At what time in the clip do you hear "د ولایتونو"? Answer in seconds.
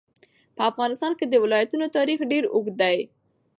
1.27-1.85